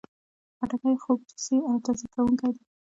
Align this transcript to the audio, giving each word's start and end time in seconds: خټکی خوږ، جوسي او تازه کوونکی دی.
خټکی 0.57 0.91
خوږ، 1.03 1.19
جوسي 1.29 1.57
او 1.69 1.75
تازه 1.85 2.05
کوونکی 2.13 2.49
دی. 2.55 2.61